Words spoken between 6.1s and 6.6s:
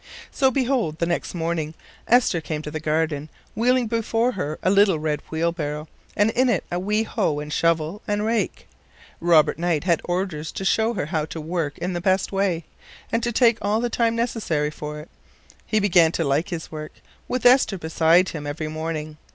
and in